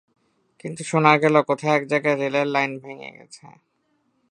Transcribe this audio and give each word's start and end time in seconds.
কিন্তু 0.59 0.81
শোনা 0.83 1.13
গেল, 1.23 1.35
কোথায় 1.49 1.75
এক 1.77 1.83
জায়গায় 1.91 2.17
রেলের 2.21 2.47
লাইন 2.55 2.71
গেছে 3.17 3.41
ভেঙে। 3.43 3.53